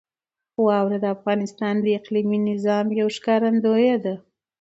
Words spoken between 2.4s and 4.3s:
نظام یوه ښکارندوی ده.